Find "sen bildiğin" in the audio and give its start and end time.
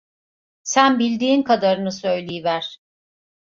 0.63-1.43